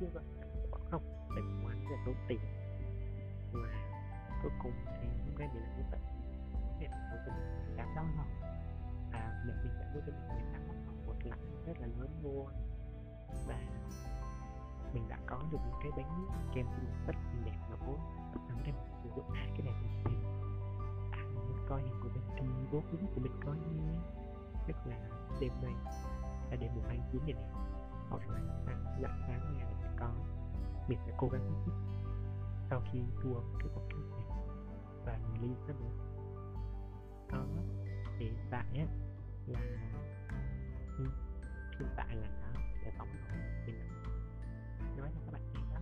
như 0.00 0.06
vậy 0.12 0.24
không 0.90 1.02
để 1.36 1.42
vì 1.42 1.62
hoa 1.62 1.74
là 1.74 2.02
tốn 2.06 2.14
tiền. 2.28 2.40
Và 3.52 3.68
cuối 4.42 4.52
cùng 4.62 4.72
thì 4.86 5.08
hôm 5.08 5.38
nay 5.38 5.48
mình 5.54 5.62
lại 5.62 5.72
như 5.76 5.84
vậy 5.90 6.00
mẹ 6.80 6.88
mình 6.88 7.00
mua 7.10 7.16
cho 7.26 7.32
mình 7.32 7.66
mười 7.66 7.76
tám 7.76 7.94
đó 7.96 8.02
rồi 8.16 8.26
mẹ 9.46 9.54
mình 9.62 9.72
đã 9.78 9.90
mua 9.94 10.00
cho 10.06 10.12
mình 10.12 10.28
mười 10.28 10.52
tám 10.52 10.68
đó 10.68 10.92
một 11.06 11.14
lãnh 11.24 11.64
rất 11.66 11.80
là 11.80 11.86
lớn 11.86 12.10
luôn. 12.22 12.48
Và 13.46 13.60
mình 14.94 15.08
đã 15.08 15.18
có 15.26 15.42
được 15.52 15.58
một 15.58 15.78
cái 15.82 15.92
bánh 15.96 16.26
kem 16.54 16.66
rất 17.06 17.16
xinh 17.32 17.44
đẹp 17.44 17.58
nữa 17.70 17.96
sẵn 18.48 18.62
đây 18.62 18.72
mình 18.72 18.92
sử 19.02 19.08
dụng. 19.16 19.30
Hai 19.30 19.48
cái 19.48 19.62
này 19.62 19.74
thì 20.04 20.14
à 21.12 21.22
muốn 21.34 21.58
coi 21.68 21.82
hình 21.82 22.00
của 22.02 22.08
mình 22.14 22.22
thì 22.36 22.46
bố 22.72 22.82
ứng 22.90 23.06
của 23.14 23.20
mình 23.20 23.40
có 23.44 23.52
nhé. 23.52 23.98
Tức 24.66 24.76
là 24.84 24.96
đêm 25.40 25.52
nay 25.62 25.74
là 26.50 26.56
đêm 26.56 26.70
mùng 26.74 26.84
hai 26.88 27.00
chín 27.12 27.22
này 27.22 27.32
nè. 27.32 27.48
Hoặc 28.08 28.28
là 28.28 28.40
sáng 28.66 28.84
dạng 29.02 29.20
sáng 29.26 29.56
ngày 29.56 29.64
là 29.64 29.79
có. 30.00 30.12
Mình 30.88 30.98
phải 31.04 31.14
cố 31.18 31.28
gắng 31.28 31.42
hết 31.42 31.56
sức. 31.66 31.72
Sau 32.70 32.82
khi 32.92 32.98
thu 33.22 33.34
âm 33.34 33.44
cái 33.58 33.68
podcast 33.68 34.10
này 34.10 34.24
và 35.04 35.18
mình 35.18 35.40
release 35.40 35.60
nó 35.68 35.74
nữa 35.74 36.10
đó 37.32 37.44
thì 38.18 38.24
hiện 38.24 38.46
tại 38.50 38.66
á 38.78 38.86
là 39.46 39.60
ừ, 40.98 41.04
hiện 41.78 41.88
tại 41.96 42.16
là 42.16 42.28
nó 42.54 42.60
sẽ 42.84 42.92
tổng 42.98 43.08
rồi 43.08 43.38
mình 43.66 44.96
nói 44.96 45.10
cho 45.14 45.20
các 45.26 45.32
bạn 45.32 45.42
nghe 45.52 45.60
đó. 45.74 45.80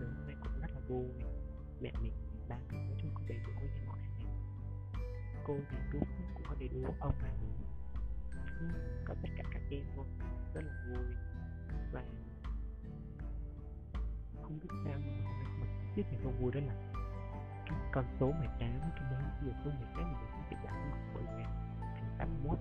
Từ 0.00 0.06
hôm 0.06 0.26
nay 0.26 0.36
cũng 0.42 0.60
rất 0.60 0.70
là 0.74 0.80
vui. 0.88 1.08
Mẹ 1.80 1.92
mình 2.02 2.12
ba 2.48 2.56
mình 2.70 2.86
nói 2.86 2.98
chung 3.02 3.10
có 3.14 3.22
đầy 3.28 3.38
đủ 3.38 3.50
như 3.60 3.86
mọi 3.86 3.98
người, 3.98 4.32
cô 5.44 5.56
thì 5.70 5.76
đúng 5.92 6.04
cũng 6.34 6.42
có 6.48 6.54
đầy 6.58 6.68
đủ 6.68 6.94
ông 7.00 7.14
bà 7.22 7.28
có 9.04 9.14
tất 9.22 9.28
cả 9.36 9.44
các 9.52 9.62
em 9.70 9.82
luôn. 9.96 10.06
Rất 10.54 10.60
là 10.64 10.72
vui. 10.88 11.04
Và 11.92 12.04
không 14.42 14.58
biết 14.60 14.68
sao 14.84 14.94
nhưng 15.04 15.24
mà 15.24 15.30
hôm 15.30 15.40
nay 15.40 15.52
mình 15.60 15.94
biết 15.96 16.04
mình 16.10 16.20
không 16.24 16.42
vui 16.42 16.52
đó 16.52 16.60
là 16.60 16.74
cái 17.66 17.78
con 17.92 18.04
số 18.20 18.26
18 18.26 18.50
cái 18.58 19.04
đến 19.10 19.20
giờ 19.44 19.52
số 19.64 19.70
18 19.70 20.12
mình 20.12 20.30
sẽ 20.32 20.50
bị 20.50 20.56
giảm 20.64 20.90
mất 20.90 20.98
10 21.14 21.22
ngàn 21.24 21.50
thành 21.80 22.14
81 22.18 22.58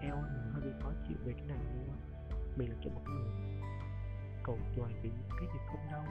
eo, 0.00 0.16
mình 0.16 0.52
hơi 0.52 0.62
bị 0.62 0.70
khó 0.82 0.90
chịu 1.08 1.16
về 1.24 1.32
cái 1.32 1.46
này 1.46 1.58
luôn 1.58 1.88
á. 1.88 1.96
Mình 2.56 2.70
là 2.70 2.76
kiểu 2.82 2.92
một 2.92 3.02
người 3.04 3.60
cầu 4.44 4.58
toàn 4.76 5.00
vì 5.02 5.10
cái 5.10 5.48
gì 5.52 5.58
không 5.68 5.90
đâu. 5.92 6.04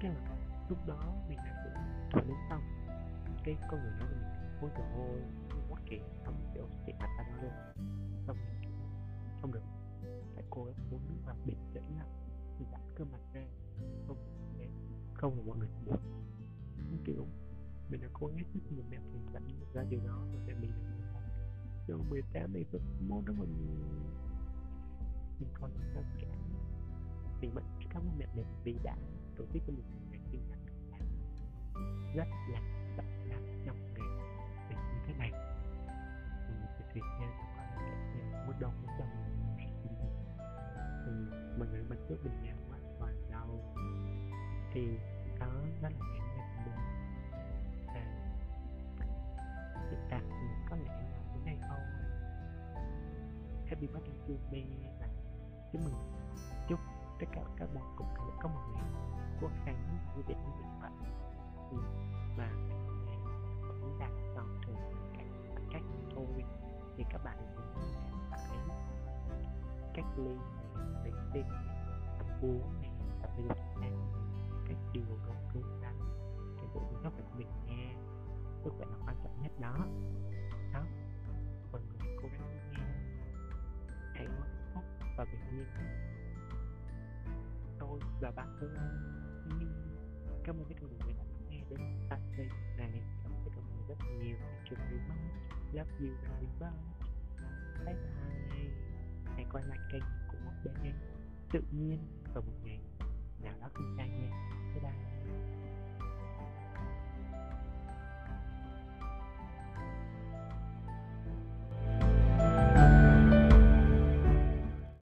Cái 0.00 0.10
là 0.10 0.36
lúc 0.68 0.78
đó 0.86 1.14
mình 1.28 1.38
đã 1.38 1.62
cũng 1.64 1.82
thổi 2.12 2.22
đến 2.28 2.36
xong 2.50 2.62
cái 3.44 3.56
con 3.70 3.80
người 3.80 3.92
nói 4.00 4.08
với 4.08 4.18
mình 4.20 4.60
ôi 4.60 4.70
trời 4.76 4.86
ơi 4.86 5.22
quá 5.70 5.80
kỳ 5.86 6.00
xong 6.24 6.34
kiểu 6.54 6.68
chị 6.86 6.92
mặt 7.00 7.08
anh 7.18 7.42
luôn 7.42 7.52
xong 8.26 8.36
mình 8.36 8.72
không 9.40 9.52
được. 9.52 9.62
Phải 10.34 10.44
cố 10.50 10.64
gắng 10.64 10.90
muốn 10.90 11.00
nước 11.08 11.34
bình 11.44 11.58
tĩnh 11.74 11.98
lại 11.98 12.08
mình 12.58 12.68
đặt 12.72 12.80
cơ 12.94 13.04
mặt 13.04 13.20
ra, 13.32 13.46
không 14.06 14.16
để 14.58 14.68
không 15.14 15.36
là 15.36 15.42
mọi 15.46 15.56
người 15.58 15.68
buồn 15.86 15.98
không 16.78 16.98
kiểu, 17.04 17.26
mình 17.90 18.00
đã 18.00 18.08
cố 18.12 18.26
gắng 18.26 18.36
hết 18.36 18.44
sức 18.54 18.60
mình 18.70 18.84
mẹ 18.90 18.98
mình 19.12 19.26
dẫn 19.32 19.48
ra 19.74 19.82
điều 19.90 20.00
đó 20.00 20.26
rồi 20.32 20.42
mẹ 20.46 20.54
mình 20.54 20.70
là 20.70 20.90
người 20.90 21.06
cho 21.88 21.98
18 22.10 22.52
này 22.52 22.64
vẫn 22.70 22.82
muốn 23.08 23.24
đó 23.24 23.32
mình 23.38 23.54
mình 25.40 25.48
còn 25.60 25.70
sao 25.94 26.02
cả 26.20 26.28
mình 27.40 27.50
vẫn 27.54 27.64
cảm 27.90 28.02
ơn 28.02 28.18
mẹ 28.18 28.26
mình 28.36 28.46
vì 28.64 28.76
đã 28.84 28.96
tổ 29.36 29.44
chức 29.52 29.62
cho 29.66 29.72
mình 29.72 29.84
ngày 30.10 30.20
sinh 30.30 30.40
nhật 30.48 30.58
rất 32.14 32.28
là 32.52 32.60
rất 32.96 33.04
là 33.28 33.36
trong 33.66 33.76
ngày 33.94 34.08
mình 34.68 34.78
như 34.78 34.98
thế 35.06 35.14
này. 35.18 35.30
Mình 36.48 36.60
sẽ 36.78 36.84
tuyệt 36.94 37.04
nhiên 37.20 37.28
cho 37.38 37.44
mọi 37.56 37.66
người 37.82 38.46
mức 38.46 38.54
đông 38.60 38.72
muốn 38.82 38.90
đông 38.98 39.45
thì 41.06 41.12
mình 41.56 41.72
nghĩ 41.72 41.78
mình 41.88 41.98
trước 42.08 42.16
mình 42.24 42.42
nghèo 42.42 42.56
quá 42.70 42.78
và 42.98 43.12
đau 43.30 43.48
thì 44.72 44.98
đó 45.40 45.46
đó 45.82 45.88
là 45.88 45.90
những 45.90 46.32
ngày 46.34 46.64
của 46.64 46.70
mình 46.70 46.74
à 47.88 48.04
hiện 49.90 50.00
tại 50.10 50.20
thì 50.28 50.46
có 50.70 50.76
lẽ 50.76 50.84
là 50.84 51.18
đến 51.34 51.44
đây 51.44 51.58
thôi 51.68 51.78
happy 53.68 53.86
birthday 53.86 54.18
to 54.28 54.34
me 54.52 54.62
và 55.00 55.06
chúc 55.72 55.82
mừng, 55.82 55.94
chúc 56.68 56.80
tất 57.20 57.26
cả 57.32 57.42
các 57.56 57.68
bạn 57.74 57.84
cùng 57.96 58.06
có 58.42 58.48
một 58.48 58.60
ngày 58.74 58.90
quốc 59.40 59.50
khánh 59.64 59.98
vui 60.14 60.24
vẻ 60.28 60.34
như 60.34 60.64
vậy. 60.80 60.90
Ừ, 61.70 61.76
và 62.36 62.50
cũng 63.68 63.80
vẫn 63.80 63.98
đang 63.98 64.34
còn 64.36 64.60
thường 64.66 64.76
cảnh 65.16 65.30
cách 65.72 65.82
thôi. 66.14 66.44
Thì 66.96 67.04
các 67.10 67.24
bạn 67.24 67.36
cũng 67.56 67.82
phải 68.30 68.58
cách 69.94 70.06
ly 70.16 70.36
này 71.42 71.66
ăn 72.18 72.38
uống 72.42 72.82
này 72.82 72.90
tập 73.22 73.30
thể 73.36 73.42
dục 73.48 73.56
cách 74.68 74.76
điều 74.92 75.04
độ 75.26 75.34
đúng 75.54 75.80
đắn 75.82 75.94
cái 76.56 76.66
bộ 76.74 76.80
chăm 76.90 77.02
sóc 77.02 77.12
về 77.16 77.24
mình 77.36 77.48
nghe, 77.66 77.94
sức 78.64 78.70
khỏe 78.76 78.86
là 78.86 78.96
quan 79.06 79.16
trọng 79.24 79.42
nhất 79.42 79.52
đó. 79.60 79.86
Đó. 80.72 80.84
Mọi 81.72 81.80
người 81.80 82.16
cố 82.22 82.28
gắng 82.32 82.70
nghe, 82.72 82.84
hãy 84.14 84.26
hạnh 84.26 84.72
phúc 84.74 84.84
và 85.16 85.24
bình 85.24 85.40
yên. 85.50 85.66
Tôi 87.78 88.00
và 88.20 88.30
bạn 88.30 88.56
thân 88.60 88.74
nhưng 89.46 90.02
cảm 90.44 90.56
ơn 90.56 90.64
tất 90.68 90.74
cả 90.80 90.86
mọi 90.86 90.98
người 91.04 91.14
đã 91.18 91.24
nghe 91.50 91.60
đến 91.70 91.80
tận 92.10 92.20
đây. 92.36 92.48
Này 92.78 93.02
cảm 93.22 93.32
ơn 93.32 93.42
tất 93.44 93.50
cả 93.56 93.60
mọi 93.60 93.76
người 93.76 93.86
rất 93.88 93.98
nhiều 94.18 94.36
trường 94.70 94.78
remote 94.90 95.36
love 95.72 95.90
you 96.00 96.14
very 96.22 96.46
much 96.60 96.70
bye 97.84 97.94
bye. 97.94 98.70
Hãy 99.24 99.46
quay 99.52 99.64
lại 99.64 99.78
kênh 99.92 100.02
của 100.28 100.38
bên 100.64 100.74
nhé 100.82 100.92
tự 101.52 101.60
nhiên 101.70 101.98
vào 102.34 102.42
một 102.42 102.52
ngày 102.64 102.80
nào 103.42 103.54
đó 103.60 103.68
không 103.74 103.94
xa 103.96 104.06
nha 104.06 104.55